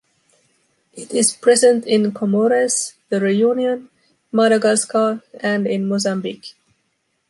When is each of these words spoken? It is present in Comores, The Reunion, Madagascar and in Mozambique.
It 0.93 1.11
is 1.11 1.35
present 1.35 1.85
in 1.85 2.11
Comores, 2.11 2.93
The 3.09 3.19
Reunion, 3.21 3.89
Madagascar 4.31 5.21
and 5.39 5.67
in 5.67 5.87
Mozambique. 5.87 6.55